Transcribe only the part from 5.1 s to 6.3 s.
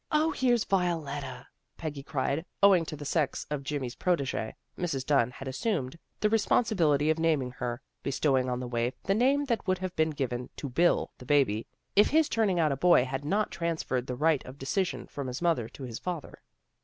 had assumed the